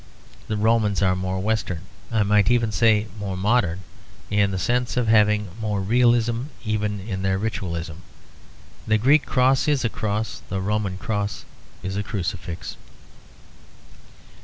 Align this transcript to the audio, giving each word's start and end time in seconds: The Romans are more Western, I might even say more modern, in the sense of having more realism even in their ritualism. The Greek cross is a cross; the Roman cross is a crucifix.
The 0.47 0.57
Romans 0.57 1.03
are 1.03 1.15
more 1.15 1.39
Western, 1.39 1.81
I 2.11 2.23
might 2.23 2.49
even 2.49 2.71
say 2.71 3.05
more 3.19 3.37
modern, 3.37 3.81
in 4.31 4.49
the 4.49 4.57
sense 4.57 4.97
of 4.97 5.07
having 5.07 5.49
more 5.61 5.79
realism 5.79 6.45
even 6.65 6.99
in 7.01 7.21
their 7.21 7.37
ritualism. 7.37 8.01
The 8.87 8.97
Greek 8.97 9.27
cross 9.27 9.67
is 9.67 9.85
a 9.85 9.89
cross; 9.89 10.41
the 10.49 10.59
Roman 10.59 10.97
cross 10.97 11.45
is 11.83 11.97
a 11.97 12.01
crucifix. 12.01 12.77